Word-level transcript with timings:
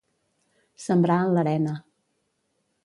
Sembrar 0.85 1.19
en 1.27 1.37
l'arena. 1.37 1.77